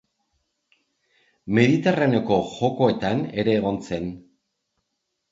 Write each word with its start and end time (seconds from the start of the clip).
Mediterraneoko 1.59 2.37
Jokoetan 2.53 3.21
ere 3.43 3.53
egon 3.61 3.77
zen. 3.91 4.09